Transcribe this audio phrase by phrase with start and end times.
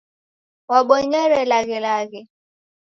[0.71, 2.21] Wabonyere laghelaghe.